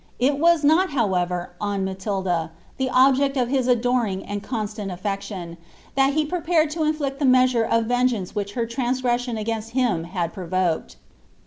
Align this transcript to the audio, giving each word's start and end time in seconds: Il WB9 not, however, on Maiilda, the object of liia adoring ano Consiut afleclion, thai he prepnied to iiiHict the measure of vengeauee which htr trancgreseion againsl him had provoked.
Il 0.17 0.35
WB9 0.37 0.63
not, 0.63 0.89
however, 0.89 1.51
on 1.61 1.85
Maiilda, 1.85 2.49
the 2.77 2.89
object 2.89 3.37
of 3.37 3.49
liia 3.49 3.67
adoring 3.67 4.23
ano 4.25 4.39
Consiut 4.39 4.89
afleclion, 4.89 5.57
thai 5.95 6.09
he 6.09 6.25
prepnied 6.25 6.71
to 6.71 6.79
iiiHict 6.79 7.19
the 7.19 7.25
measure 7.25 7.63
of 7.65 7.85
vengeauee 7.85 8.33
which 8.33 8.55
htr 8.55 8.67
trancgreseion 8.67 9.37
againsl 9.39 9.69
him 9.69 10.03
had 10.05 10.33
provoked. 10.33 10.95